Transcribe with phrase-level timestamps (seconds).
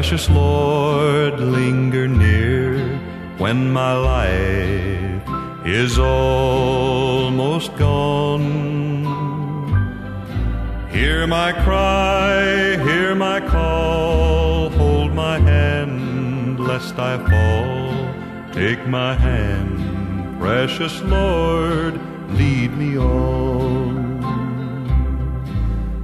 [0.00, 2.78] precious Lord, linger near.
[3.36, 5.22] When my life
[5.66, 9.04] is almost gone,
[10.90, 17.92] hear my cry, hear my call, hold my hand, lest I fall.
[18.54, 22.00] Take my hand, precious Lord,
[22.38, 24.18] lead me on.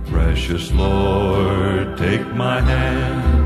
[0.05, 3.46] Precious Lord, take my hand,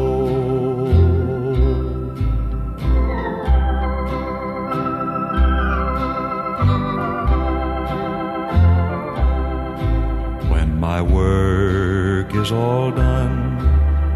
[11.01, 13.57] My work is all done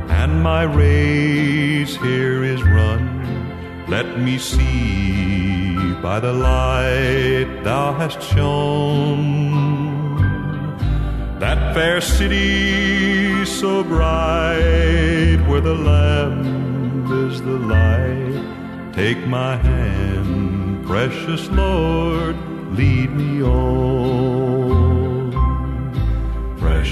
[0.09, 9.56] and my race here is run, let me see by the light thou hast shone
[11.40, 18.94] that fair city so bright where the Lamb is the light.
[18.94, 22.35] Take my hand, precious Lord,
[22.78, 24.65] lead me on.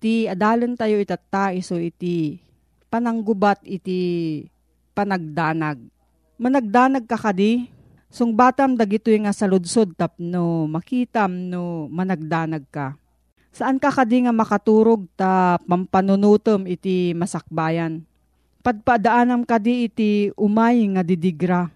[0.00, 2.40] Ti adalan tayo itata iso iti
[2.88, 4.42] pananggubat iti
[4.96, 5.78] panagdanag.
[6.40, 7.68] Managdanag ka kadi,
[8.08, 12.96] sung batam dagito nga saludsod tapno makitam no managdanag ka.
[13.52, 18.02] Saan ka kadi nga makaturog ta pampanunutom iti masakbayan?
[18.64, 21.68] Padpadaanam kadi iti umay nga didigra.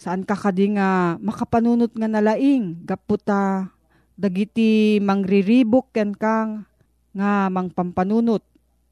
[0.00, 3.68] Saan ka kadi nga makapanunot nga nalaing gaputa
[4.16, 6.69] dagiti mangriribok ken kang
[7.14, 8.42] nga mangpampanunot.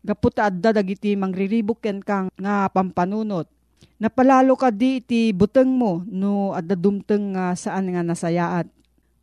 [0.03, 3.50] Gaputa adda dagiti mangriribok ken kang nga pampanunot.
[3.99, 8.70] Napalalo ka di iti buteng mo no adda dumteng nga saan nga nasayaat.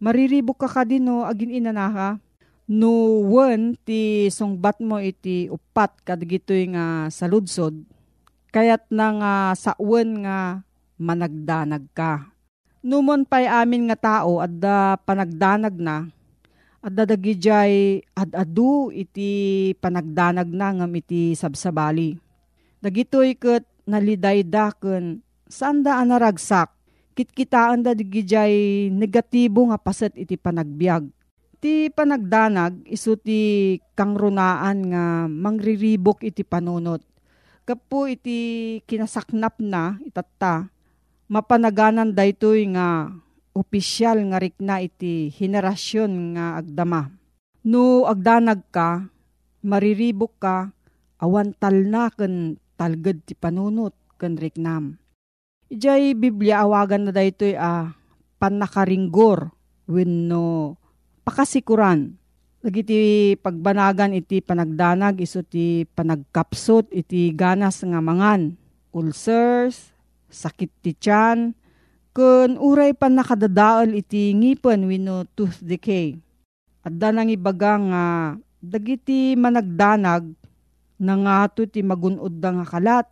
[0.04, 2.20] Mariribok ka ka di no agin inanaka.
[2.66, 7.78] No wen ti songbat mo iti upat kadagitoy nga saludsod.
[8.52, 10.64] Kayat na nga sa wen nga
[11.00, 12.36] managdanag ka.
[12.86, 16.06] Numon pa'y amin nga tao adda panagdanag na,
[16.86, 22.14] adda dagijay ad-adu iti panagdanag na ngam iti sabsabali.
[22.78, 26.70] Dagitoy ket nalidayda ken saan da anaragsak,
[27.18, 31.10] kitkitaan da digijay negatibo nga paset iti panagbiag.
[31.58, 37.02] Ti panagdanag iso ti kangrunaan nga mangriribok iti panunot.
[37.66, 40.70] Kapo iti kinasaknap na itatta,
[41.26, 43.10] mapanaganan daytoy nga
[43.56, 47.08] opisyal nga rikna iti henerasyon nga agdama.
[47.66, 49.08] No agdanag ka,
[49.64, 50.70] mariribok ka,
[51.24, 55.00] awan talna ken talged ti panunot ken riknam.
[55.72, 57.86] Ijay Biblia awagan na daytoy a ah,
[58.38, 59.50] panakaringgor
[59.90, 60.78] wenno
[61.26, 62.14] pakasikuran.
[62.62, 68.58] Dagiti pagbanagan iti panagdanag iso ti panagkapsot iti ganas nga mangan.
[68.96, 69.92] Ulcers,
[70.30, 71.54] sakit ti tiyan,
[72.16, 76.16] kun uray pa nakadadaol iti ngipon wino tooth decay.
[76.80, 78.04] At nang ibaga nga
[78.64, 80.24] dagiti managdanag
[80.96, 83.08] na nga ti magunod nga kalat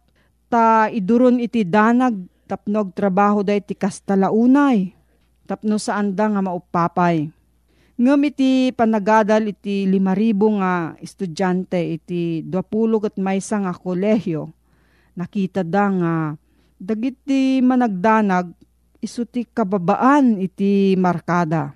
[0.47, 2.15] ta iduron iti danag
[2.47, 4.95] tapnog trabaho da iti kastalaunay
[5.43, 7.27] tapno saan da nga maupapay.
[7.99, 14.49] Ngam iti panagadal iti limaribo nga estudyante iti 20 at maysa nga kolehyo.
[15.13, 16.13] Nakita da nga
[16.79, 18.49] dagiti managdanag
[19.03, 21.75] isuti kababaan iti markada.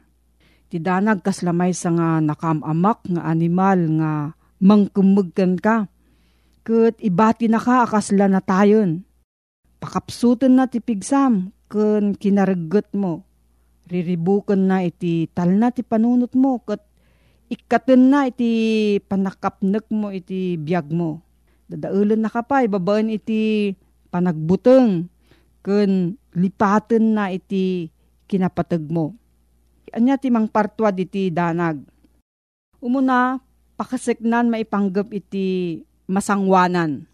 [0.72, 4.12] Ti danag kaslamay sa nga nakamamak nga animal nga
[4.64, 5.92] mangkumugkan ka.
[6.64, 9.04] Kat ibati na ka akasla na tayon.
[9.84, 13.28] Pakapsutan na ti pigsam kun kinaraggot mo.
[13.88, 16.84] Riribukan na iti tal na ti panunot mo kat
[17.48, 18.52] ikaten na iti
[19.08, 21.24] panakapnek mo iti biyag mo.
[21.68, 23.72] Dadaulan na kapay, babaan iti
[24.12, 25.12] panagbuteng
[25.66, 27.90] ken lipaten na iti
[28.28, 29.16] kinapateg mo.
[29.96, 31.80] Anya ti mang partwad iti danag.
[32.78, 33.40] Umuna,
[33.80, 37.08] pakaseknan maipanggap iti masangwanan.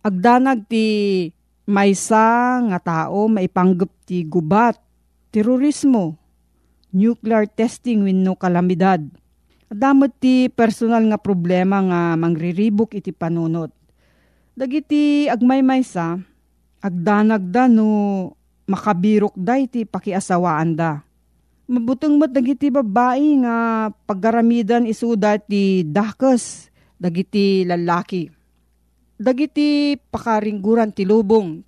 [0.00, 0.86] Agdanag ti
[1.68, 4.80] maysa nga tao maipanggap ti gubat,
[5.28, 6.16] terorismo,
[6.94, 9.04] nuclear testing wenno kalamidad.
[9.70, 13.70] Adamot ti personal nga problema nga mangriribok iti panunot.
[14.58, 16.18] Dagiti agmay-maysa,
[16.80, 18.32] agdanag da no
[18.64, 21.04] makabirok da iti pakiasawaan da.
[21.70, 23.56] Mabutong mat dagiti babae nga
[24.08, 26.66] paggaramidan isuda ti dakes
[26.98, 28.26] dagiti lalaki.
[29.20, 31.62] Dagiti pakaringguran ti lubong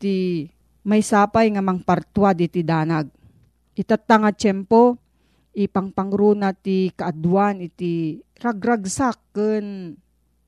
[0.00, 0.46] ti
[0.88, 3.12] may sapay nga mangpartwa iti danag.
[3.76, 4.96] Itatanga tiyempo,
[5.52, 9.94] ipangpangruna ti kaadwan iti ragragsak ken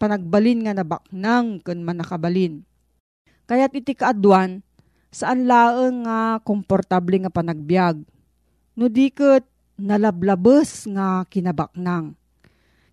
[0.00, 2.64] panagbalin nga nabaknang ken manakabalin.
[3.46, 4.62] Kaya't iti kaadwan,
[5.12, 8.02] saan laeng nga komportable nga panagbiag.
[8.78, 9.44] No diket
[9.76, 12.16] nalablabes nga kinabaknang.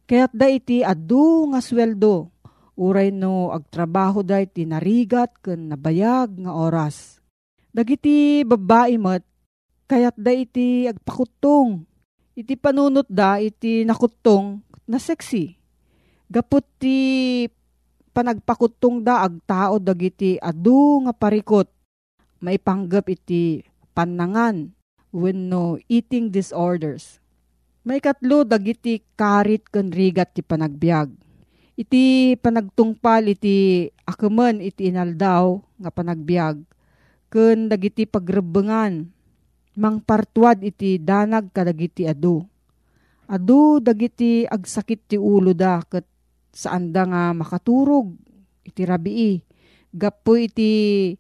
[0.10, 2.34] Kaya't da iti adu nga sweldo,
[2.76, 7.22] uray no agtrabaho da iti narigat ken nabayag nga oras.
[7.70, 9.30] Dagiti babae met
[9.90, 11.82] Kayat da iti agpakutong.
[12.38, 15.58] Iti panunot da iti nakutong na sexy.
[16.30, 17.50] Gapot ti
[18.20, 21.72] panagpakutong da ag tao dagiti adu nga parikot.
[22.44, 23.64] Maipanggap iti
[23.96, 24.76] panangan
[25.16, 27.24] when no eating disorders.
[27.88, 31.16] May katlo dagiti karit ken rigat ti panagbiag.
[31.80, 36.60] Iti panagtungpal iti akaman iti inaldaw nga panagbiag.
[37.32, 39.08] Ken dagiti pagrebengan
[39.80, 42.44] mangpartuad iti danag kadagiti adu.
[43.32, 46.04] Adu dagiti agsakit ti ulo da ket
[46.54, 48.14] saan da nga makaturog
[48.66, 49.42] iti rabii.
[49.90, 51.14] Gapo iti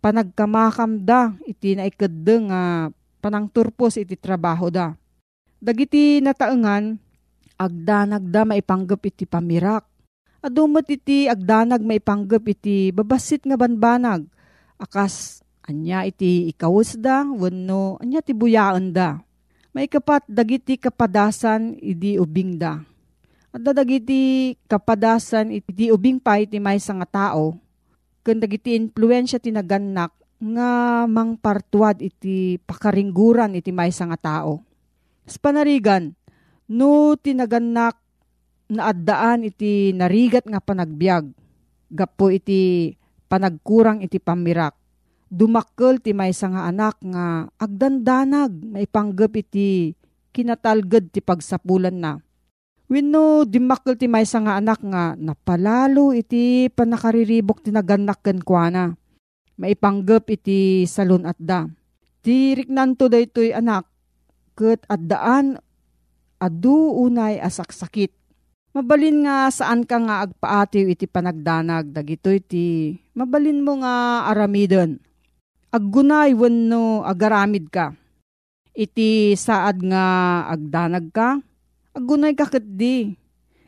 [0.00, 2.62] panagkamakam da iti naikadde nga
[3.20, 4.92] panangturpos iti trabaho da.
[5.60, 7.00] Dagiti nataengan
[7.56, 9.84] agdanag da maipanggap iti pamirak.
[10.44, 14.28] Adumot iti agdanag maipanggap iti babasit nga banbanag.
[14.76, 19.24] Akas anya iti ikawus da, wano anya ti buyaan da.
[19.72, 22.84] May kapat dagiti kapadasan idi ubing da.
[23.54, 27.54] At dagiti kapadasan iti ubing pa iti may nga tao.
[28.26, 30.10] Kung dagiti influensya tinaganak
[30.42, 34.58] nga mangpartuad iti pakaringguran iti may nga tao.
[35.22, 36.10] Sa panarigan,
[36.66, 37.94] no tinaganak
[38.66, 41.30] na addaan iti narigat nga panagbiag.
[41.94, 42.90] Gapo iti
[43.30, 44.74] panagkurang iti pamirak.
[45.30, 49.94] Dumakkel ti may nga anak nga agdandanag maipanggap iti
[50.34, 52.23] kinatalged ti pagsapulan na.
[52.84, 58.92] Wenno dimakkel ti may nga anak nga napalalo iti panakariribok ti naganak ken kuana.
[59.56, 61.64] Maipanggap iti salon at da.
[62.20, 63.88] Ti riknanto daytoy anak
[64.54, 65.56] ket addaan
[66.38, 68.24] adu unay asaksakit
[68.74, 74.98] Mabalin nga saan ka nga agpaatiw iti panagdanag, dagito iti mabalin mo nga aramidon.
[75.70, 77.94] Aggunay wenno agaramid ka.
[78.74, 80.06] Iti saad nga
[80.50, 81.38] agdanag ka,
[81.94, 83.14] aggunay ka di.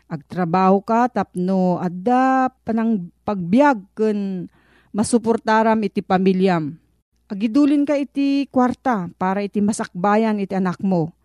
[0.07, 4.47] Agtrabaho ka tapno adda panang pagbiag ken
[4.95, 6.79] masuportaram iti pamilyam.
[7.27, 11.17] Agidulin ka iti kwarta para iti masakbayan iti anak mo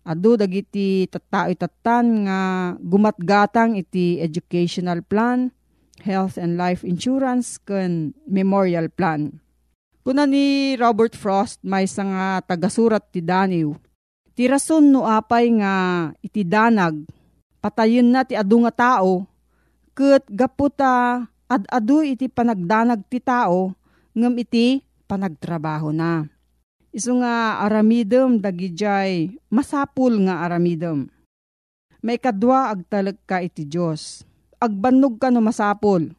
[0.00, 2.40] Ado dagiti tattao tatan nga
[2.80, 5.52] gumatgatang iti educational plan,
[6.00, 9.44] health and life insurance ken memorial plan.
[10.00, 13.76] Kuna ni Robert Frost may nga tagasurat ti Daniw.
[14.40, 17.04] Ti rason no apay nga iti danag
[17.60, 19.28] patayon na ti adu nga tao
[19.92, 23.76] ket gaputa ad-adu iti panagdanag ti tao
[24.16, 26.24] ngem iti panagtrabaho na.
[26.88, 31.12] Isu nga aramidem dagijay masapul nga aramidem.
[32.00, 34.24] May kadwa agtalag ka iti Diyos.
[34.56, 36.16] Agbannog ka no masapul.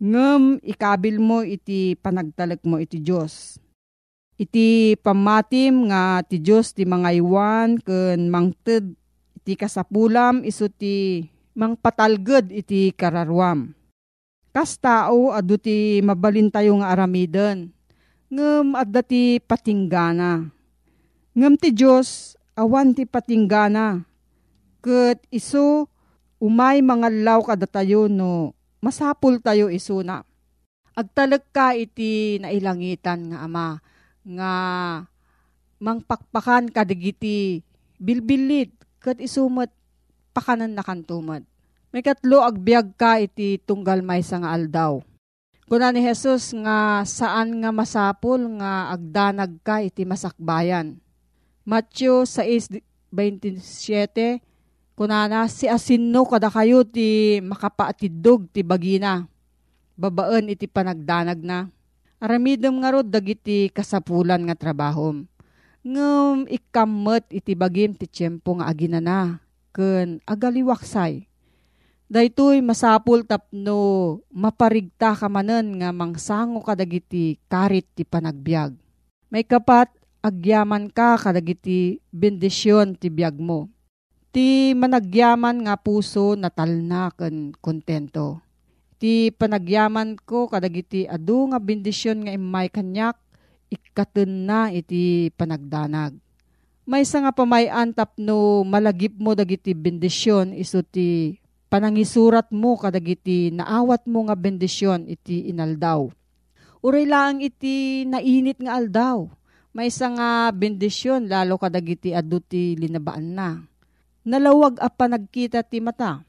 [0.00, 3.60] Ngem ikabil mo iti panagtalag mo iti Diyos.
[4.38, 8.94] Iti pamatim nga ti Diyos ti mga iwan ken mangted
[9.34, 11.26] iti kasapulam iso ti
[11.58, 13.74] mangpatalged iti kararwam.
[14.54, 17.74] Kas tao adu ti mabalin tayo nga aramiden
[18.30, 20.46] ngem adda ti patinggana.
[21.34, 24.06] Ngem ti Diyos awan ti patinggana.
[24.78, 25.90] Ket iso
[26.38, 27.66] umay mga law kada
[28.06, 30.22] no masapul tayo iso na.
[30.94, 33.82] Agtalag ka iti nailangitan nga ama
[34.28, 34.52] nga
[35.80, 37.64] mangpakpakan kadigiti
[37.96, 38.70] bilbilit
[39.00, 39.72] ket isumet
[40.36, 41.42] pakanan na kantumad.
[41.88, 45.00] May katlo agbyag ka iti tunggal may nga aldaw
[45.68, 50.96] Kuna ni Jesus nga saan nga masapul nga agdanag ka iti masakbayan.
[51.68, 54.40] Matthew 6.27
[54.96, 59.28] Kunana si asinno kada kayo ti makapaatidog ti bagina.
[59.94, 61.68] Babaan iti panagdanag na.
[62.18, 65.26] Aramidom nga rod dagiti kasapulan nga trabahom.
[65.86, 69.38] Ngem ikammet iti bagim ti tiyempo nga aginana.
[69.70, 71.28] Ken agaliwaksay
[72.08, 78.72] Daytoy masapul tapno maparigta ka manen nga mangsango kadagiti karit ti panagbiag.
[79.28, 79.92] May kapat
[80.24, 83.68] agyaman ka kadagiti bendisyon ti biag mo.
[84.32, 88.40] Ti managyaman nga puso natalna ken kontento.
[88.98, 93.14] Ti panagyaman ko kadagiti adu nga bendisyon nga imay kanyak
[93.70, 96.18] ikaten na iti panagdanag.
[96.88, 101.36] May nga pamayan tapno malagip mo dagiti bendisyon iso ti
[101.68, 106.08] panangisurat mo kadagiti naawat mo nga bendisyon iti inaldaw.
[106.80, 109.28] Uray lang iti nainit nga aldaw.
[109.76, 113.62] May isa nga bendisyon lalo kadagiti adu ti linabaan na.
[114.24, 116.24] Nalawag a panagkita ti mata.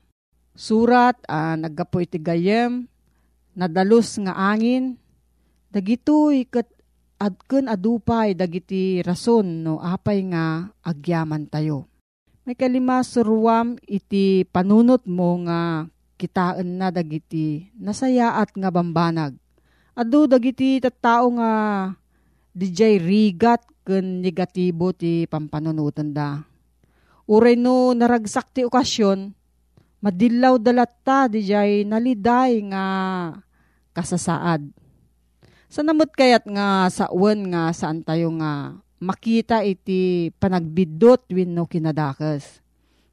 [0.59, 2.83] Surat a ah, naggapo iti gayem,
[3.55, 4.99] nadalos nga angin,
[5.71, 6.67] dagitoy ket
[7.15, 11.87] adken adupay dagiti rason no apay nga agyaman tayo.
[12.43, 15.87] May kalima suruam iti panunot mo nga
[16.19, 19.39] kitaan na dagiti nasayaat nga bambanag.
[19.95, 21.51] Adu dagiti tattao nga
[22.51, 26.43] dijay rigat ken negatibo ti pampanunutan da.
[27.31, 29.38] Uray no naragsak ti okasyon,
[29.99, 32.85] madilaw dalatta dijay naliday nga
[33.91, 34.63] kasasaad.
[35.69, 42.63] Sa namot kayat nga sa uwan nga saan tayo nga makita iti panagbidot wenno kinadakas.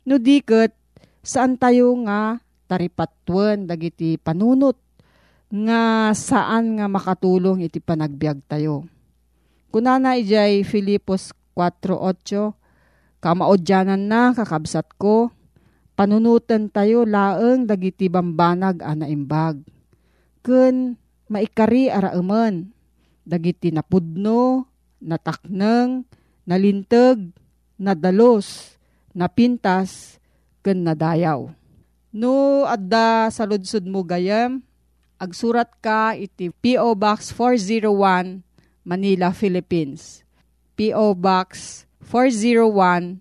[0.06, 0.72] No diket
[1.20, 2.40] saan tayo nga
[2.70, 4.78] taripatwen dagiti panunot
[5.52, 8.86] nga saan nga makatulong iti panagbiag tayo.
[9.70, 12.66] Kunana ijay Filipos 4.8
[13.16, 15.34] Kamaodyanan na kakabsat ko,
[15.96, 19.64] panunutan tayo laeng dagiti bambanag ana imbag.
[20.44, 22.70] Kun maikari ara emen,
[23.26, 24.68] dagiti napudno,
[25.02, 26.06] natakneng,
[26.46, 27.32] nalinteg,
[27.80, 28.78] nadalos,
[29.16, 30.20] napintas,
[30.60, 31.50] ken nadayaw.
[32.12, 34.62] No, adda sa ludsud mo gayam,
[35.20, 36.96] agsurat ka iti P.O.
[36.96, 38.40] Box 401,
[38.86, 40.22] Manila, Philippines.
[40.76, 41.16] P.O.
[41.16, 43.20] Box 401,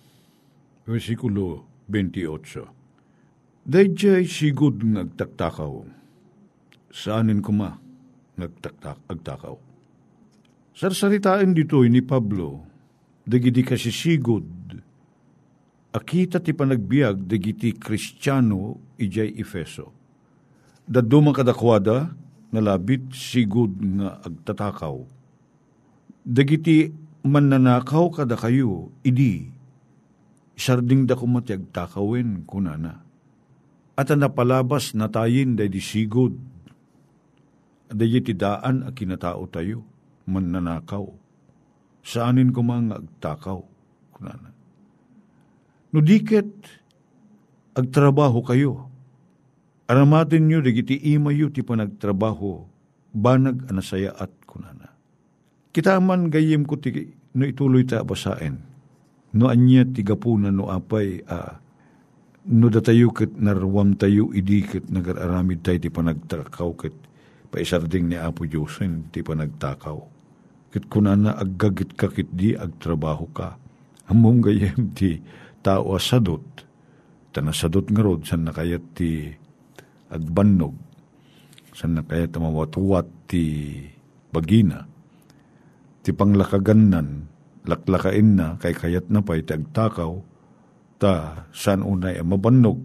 [0.85, 2.65] versikulo 28.
[3.61, 5.85] Dayjay sigud ngagtaktakaw,
[6.89, 7.77] saanin kuma
[8.33, 9.57] ngagtaktak agtakaw.
[10.73, 12.65] Sarsaritaan dito'y ni Pablo,
[13.21, 14.49] dagidi kasi sigud,
[15.93, 19.93] akita ti panagbiag dagiti kristyano ijay Efeso.
[20.89, 22.09] Daddo man kadakwada,
[22.49, 25.05] nalabit sigud nga agtatakaw.
[26.25, 26.89] Dagiti
[27.21, 29.50] mananakaw kada kayo, idi,
[30.61, 33.01] sarding da kumati agtakawin kunana.
[33.97, 36.37] At napalabas na tayin day di sigud,
[37.89, 39.81] day ti daan a kinatao tayo,
[40.29, 41.09] mananakaw.
[42.05, 43.59] Saanin ko mga agtakaw
[44.13, 44.53] kunana.
[45.91, 45.99] No
[47.71, 48.87] agtrabaho kayo.
[49.91, 52.63] Aramatin nyo, digiti imayo ti panagtrabaho,
[53.11, 54.87] banag anasaya at kunana.
[55.75, 58.70] Kita man gayem ko ti, no ituloy ta basain.
[59.31, 61.55] No anya ti gapunan no apay, ah,
[62.51, 66.95] no datayo ket narwam tayo idi ket nagararamid tayo ti panagtakaw ket
[67.51, 69.99] paisarding ni Apo Diyosen ti panagtakaw.
[70.71, 73.59] Ket kunana aggagit ka ket di agtrabaho ka.
[74.07, 75.19] Among gayem ti
[75.63, 76.43] tao asadot,
[77.35, 79.31] tanasadot nga rod, san nakayat ti
[80.11, 80.75] agbannog,
[81.71, 83.71] san nakayat mawatuwat ti
[84.31, 84.83] bagina,
[86.03, 87.30] ti panglakagannan,
[87.65, 90.17] laklakain na, kay kayat na pa iti agtakaw,
[90.97, 92.77] ta san unay mabannog,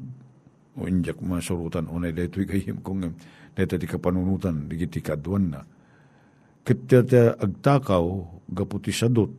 [0.77, 3.01] o injak masurutan unay dito kayim kung
[3.57, 5.61] dito ti kapanunutan, di ti kaduan na.
[6.67, 7.01] Kita
[7.41, 8.05] agtakaw,
[8.53, 9.33] gaputi sadot,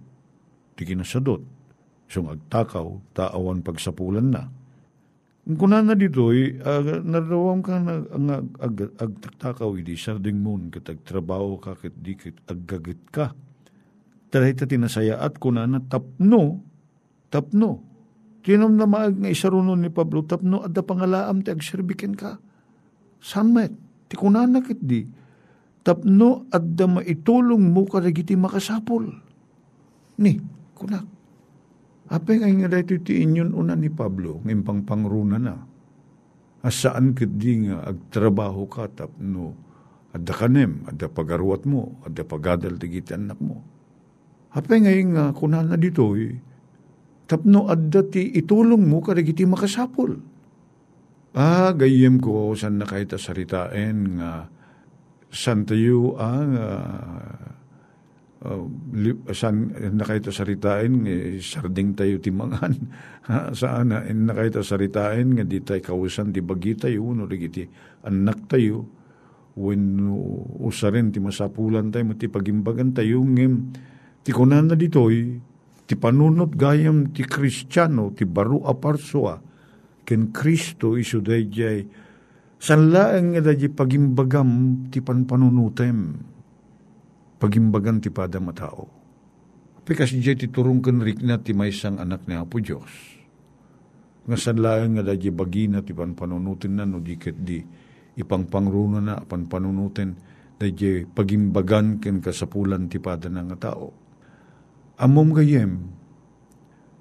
[0.73, 1.41] ti kinasadot,
[2.07, 4.43] siyang agtakaw, taawan pagsapulan na.
[5.47, 10.91] Kuna na dito'y, uh, narawam ka na ang ag, ag, agtaktakaw, hindi sarding moon, kat
[10.91, 13.31] agtrabaho ka, kat di kat aggagit ka.
[14.27, 16.59] Taray ta tinasaya at kuna na tapno,
[17.31, 17.83] tapno.
[18.43, 22.39] Tinom na maag nga isarunon ni Pablo, tapno at pangalaam ti agserbikin ka.
[23.19, 23.71] Samet,
[24.07, 25.03] ti kuna na kit di,
[25.83, 29.03] tapno at da maitulong mo ka nagiti makasapol.
[30.17, 30.39] Ni,
[30.75, 31.17] kunak
[32.07, 35.59] Apay nga nga dahito ti inyon una ni Pablo, ng pang pangruna na.
[36.63, 39.51] Asaan kat di nga agtrabaho ka tapno,
[40.15, 43.59] adda kanem, adda pagaruat mo, adda pagadal ti anak mo.
[44.57, 46.33] Apay nga nga kunan na dito, eh,
[47.29, 50.17] tapno adda ti itulong mo kadagiti makasapol.
[51.37, 54.49] Ah, gayem ko san na kahit saritain nga
[55.29, 57.45] san tayo ang uh,
[58.41, 58.65] uh,
[59.35, 62.73] saan nakaita saritain nga sarding tayo timangan
[63.59, 67.69] saan na nakaita saritain nga di tayo kausan di bagi tayo no digiti
[68.09, 68.89] anak tayo.
[69.57, 70.05] When
[70.61, 73.53] usarin ti masapulan tayo ti pagimbagan tayo ngem
[74.27, 75.39] ti kunan na ditoy
[75.87, 79.39] ti panunot gayam ti kristyano ti baru aparsua
[80.03, 81.87] ken Kristo iso dayjay
[82.59, 86.19] sanlaeng nga dayjay pagimbagam ti panpanunutem
[87.37, 88.89] pagimbagan ti pada matao.
[89.87, 92.91] Pikas di ti turong kenrik na ti may isang anak ni Apo Diyos.
[94.27, 97.63] Nga sanlaan nga dadya bagina ti panpanunutin na no diket di
[98.19, 100.11] ipang pangruna na panpanunutin
[100.59, 104.06] dadya pagimbagan ken kasapulan ti pada nga tao.
[104.97, 105.93] Amom gayem,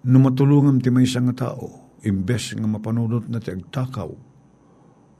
[0.04, 4.12] no matulungan ti may isang tao, imbes nga mapanunot na ti agtakaw,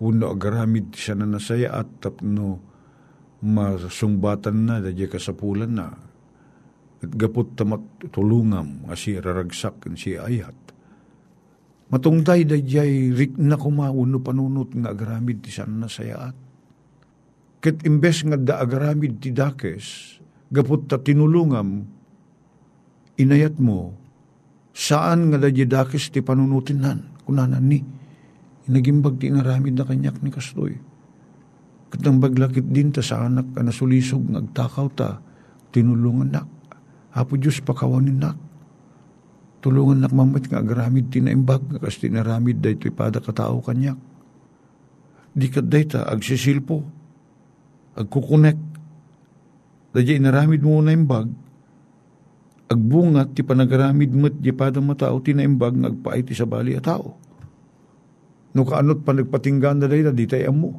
[0.05, 2.61] uno agaramid siya na nasaya at tapno
[3.41, 5.89] masungbatan na dadya kasapulan na
[7.01, 10.57] at gapot tamat tulungam nga si raragsak si ayat.
[11.89, 16.37] Matungday dadyay rik na kumauno panunot nga agaramid ti siya na nasaya at.
[17.65, 20.19] Ket imbes nga da agaramid ti dakes,
[20.53, 21.96] gapot ta tinulungam,
[23.17, 23.97] inayat mo,
[24.77, 27.81] saan nga dadya dakes ti panunutin nan, kunanan ni,
[28.69, 30.77] inagimbag ti ngaramid na kanyak ni kastoy.
[31.87, 35.23] Katang baglakit din ta sa anak ka nasulisog ngagtakaw ta,
[35.71, 36.49] tinulungan nak.
[37.17, 38.37] Apo Diyos pakawanin nak.
[39.65, 43.97] Tulungan nak mamat nga agaramid tinaimbag nga kas tinaramid da ito ipada katao kanyak.
[45.37, 46.85] Di kat ta agsisilpo,
[47.97, 48.59] agkukunek.
[49.97, 51.33] Dadya inaramid mo na imbag,
[52.67, 57.15] agbungat ti panagaramid mo't di pada matao tinaimbag nga agpaay ti sa bali a tao.
[58.57, 60.71] No kaanot pa nagpatinggan na day na di tayo mo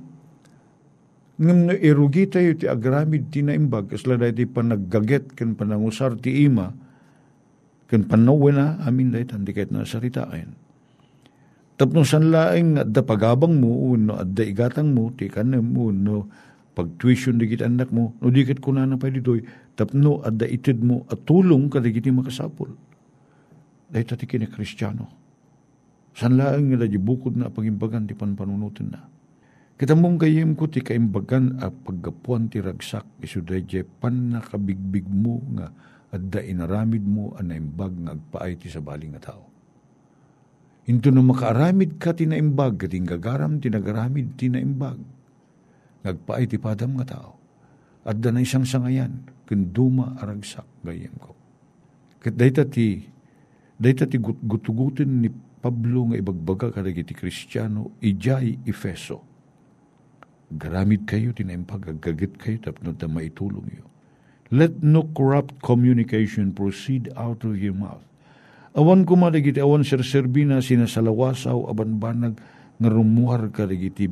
[1.37, 6.49] ngam na irugi tayo ti agramid ti naimbag kasla dahi ti panaggaget ken panangusar ti
[6.49, 6.73] ima
[7.85, 10.57] ken panawe na amin dahi tandi kahit na saritain.
[11.77, 15.93] Tapno san laeng adda pagabang mo no adda igatang mo ti kanem mo
[16.77, 19.41] no pag-tuition digit anak mo no dikit kuna na pa ditoy
[19.73, 22.69] tapno adda itid mo at tulong ka digiti makasapol.
[23.89, 25.09] Dahi tati kini kristyano.
[26.13, 29.01] San laeng nga bukod na pagimbagan ti panpanunutin na
[29.77, 35.69] Kita mong kayem ko ti kaimbagan a paggapuan ti ragsak isudayje pan nakabigbig mo nga
[36.09, 39.45] adda inaramid mo an naimbag nga agpaay ti sa baling nga tao.
[40.89, 44.33] Into no makaaramid ka ti naimbag kating gagaram ti nagaramid
[46.13, 46.27] ti naimbag.
[46.27, 47.31] Nagpaay ti padam nga tao.
[48.07, 51.35] Adda na isang sangayan kenduma aragsak gayem ko.
[52.23, 53.03] Kat dayta ti
[53.75, 59.27] dayta ti gutugutin ni Pablo nga ibagbaga kadagiti Kristiyano ijay Efeso
[60.53, 63.85] garamid kayo, tinaimpag, agagit kayo, tapno ta maitulong iyo.
[64.47, 68.03] Let no corrupt communication proceed out of your mouth.
[68.71, 72.39] Awan ko madagiti, awan serserbi na sinasalawasaw, aban banag,
[72.77, 74.07] nga rumuhar ka dagiti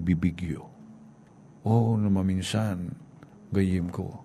[1.65, 1.73] bibigyo.
[1.73, 2.93] Oh, na maminsan,
[3.49, 4.21] gayim ko.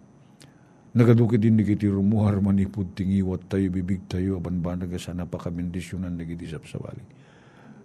[0.92, 7.02] Nagaduki din dagiti rumuhar manipod tingiwat tayo, bibig tayo, aban banag sa napakamendisyonan dagiti sapsawali.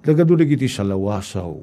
[0.01, 1.53] Nagadu dagiti salawasaw,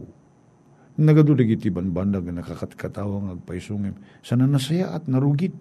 [0.98, 3.98] nagadulig iti banbandag nga nakakatkatawang agpaisungim.
[4.22, 5.54] Sana nasaya at narugit.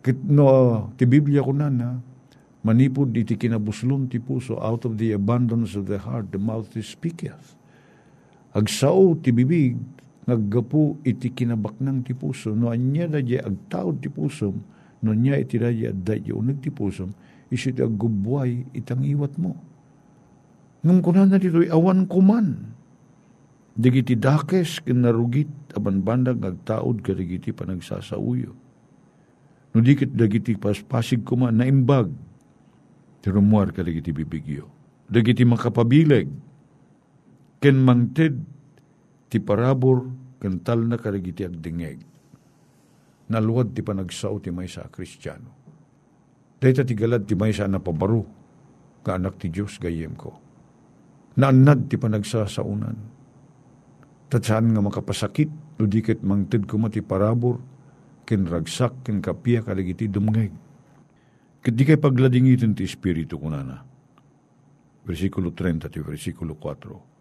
[0.00, 2.00] Kit no, ti Biblia ko na na,
[2.64, 6.88] manipod iti kinabuslon ti puso, out of the abundance of the heart, the mouth is
[6.88, 7.52] speaketh.
[8.56, 9.76] Agsao ti bibig,
[10.26, 14.50] naggapu iti kinabaknang ti puso, no anya da di agtaod ti puso,
[15.02, 17.06] no anya iti da di adda unag ti puso,
[17.50, 19.54] isit aggubway itang iwat mo.
[20.82, 22.76] Ngam kunan na dito'y awan kuman
[23.76, 28.56] Digiti dakes kinarugit aban bandag agtaod karigiti panagsasauyo.
[29.76, 32.08] No dikit dagiti paspasig kuma na imbag
[33.20, 34.64] ti rumuar karigiti bibigyo.
[35.12, 36.24] Dagiti makapabileg
[37.60, 38.40] ken mangted
[39.28, 40.06] ti parabor
[40.38, 42.02] ken tal na karigiti agdingeg.
[43.32, 45.50] Naluwad ti panagsao ti may sa kristyano.
[46.62, 48.22] Dahita ti galad ti may sa napabaro
[49.02, 50.34] ka anak ti Diyos gayem ko.
[51.36, 53.16] Naanad ti panagsasaunan
[54.26, 57.62] Tatsaan nga makapasakit, no dikit mangtid ko mati parabor,
[58.26, 60.50] ken ragsak, ken kapia kaligiti dumngeg.
[61.62, 63.86] Ket di kay pagladingitin ti Espiritu kunana.
[65.06, 67.15] Versikulo 30 ti versikulo 4.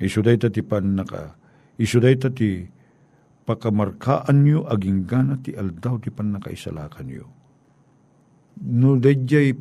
[0.00, 1.36] Isuday ta ti pan naka,
[1.76, 2.64] isuday ta ti
[3.44, 7.26] pakamarkaan nyo aging gana ti aldaw ti pan nakaisalakan nyo.
[8.64, 9.52] No dayjay,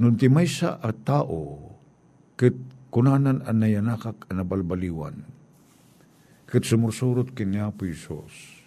[0.00, 1.68] nun ti may sa tao,
[2.40, 2.56] ket
[2.88, 5.20] kunanan anayanakak anabalbaliwan,
[6.48, 8.64] kat sumursurot kanya po Isos.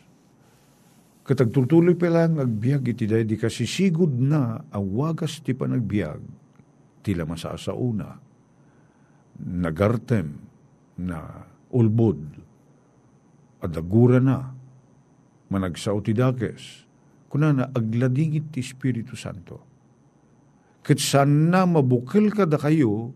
[1.26, 6.22] Katagtultuloy pa lang agbiag iti day di kasi sigud na awagas ti panagbiag
[7.02, 8.14] tila masasa una
[9.42, 10.38] nagartem
[11.02, 12.22] na ulbod
[13.60, 14.54] adagura na
[15.52, 16.88] managsaw ti dakes
[17.28, 19.60] kuna na agladingit ti Espiritu Santo.
[20.86, 23.12] Kat sana mabukil ka da kayo,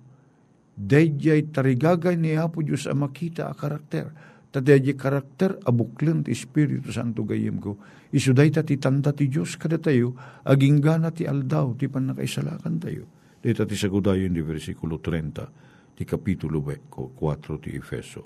[0.76, 4.12] dayjay tarigagay ni Apo Diyos ang makita a karakter
[4.50, 7.78] Tadyaji karakter abuklen ti Espiritu Santo gayem ko.
[8.10, 13.06] Isuday ta ti tanda ti Diyos kada tayo, aging gana ti aldaw, ti panakaisalakan tayo.
[13.38, 15.69] Dito ti sagudayo di versikulo 30,
[16.00, 18.24] ti kapitulo 4 ti Efeso.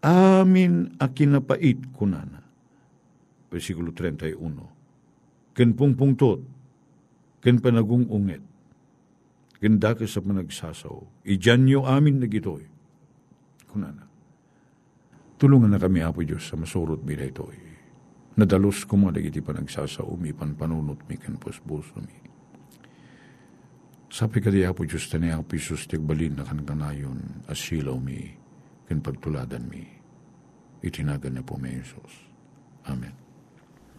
[0.00, 2.40] Amin a kinapait kunana.
[3.52, 4.32] Versikulo 31.
[5.52, 6.40] Ken pungpungtot,
[7.44, 8.40] ken panagong unget,
[9.60, 12.64] ken dake sa panagsasaw, ijanyo amin na gitoy
[13.68, 14.08] kunana.
[15.36, 17.44] Tulungan na kami, Apo Diyos, sa masurot bila ito.
[18.40, 22.16] Nadalos ko mga dagiti panagsasaumi, panpanunot mi, kanpos buso mi.
[24.08, 28.24] Sabi ka di, Apo Diyos, tani Apo Isus, tigbalin na kanakanayon, asilaw mi,
[28.88, 29.84] kan pagtuladan mi.
[30.80, 32.24] Itinagan na po may Isus.
[32.88, 33.12] Amen.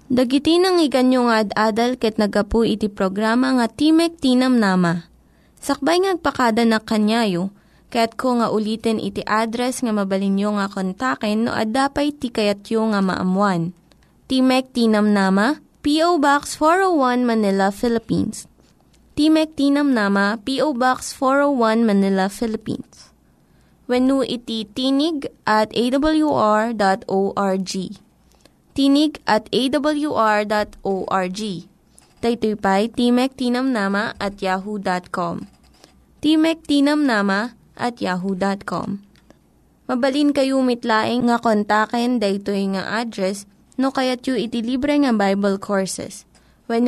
[0.10, 5.06] Dagiti nang iganyo nga ad-adal ket nagapu iti programa nga Timek Tinam Nama.
[5.62, 7.54] Sakbay ngagpakada na kanyayo,
[7.94, 13.78] ket ko nga ulitin iti address nga mabalinyo nga kontaken no ad-dapay tikayatyo nga maamuan.
[14.26, 16.18] Timek Tinam Nama, P.O.
[16.18, 18.49] Box 401 Manila, Philippines.
[19.20, 20.80] Timek Tinam Nama, P.O.
[20.80, 23.12] Box 401 Manila, Philippines.
[23.84, 26.72] When iti tinig at awr.org
[28.72, 31.42] tinig at awr.org.
[32.24, 35.52] Daytoy pa'y Timek Tinamnama at yahoo.com.
[36.24, 39.04] Timek Tinamnama at yahoo.com.
[39.92, 43.44] Mabalin kayo mitlaing nga kontaken daytoy nga address
[43.76, 46.24] no kayat yu iti libre nga Bible Courses.
[46.72, 46.88] When